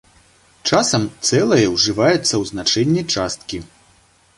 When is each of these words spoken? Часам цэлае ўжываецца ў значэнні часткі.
Часам 0.69 1.03
цэлае 1.29 1.67
ўжываецца 1.75 2.33
ў 2.33 2.43
значэнні 2.53 3.09
часткі. 3.15 3.67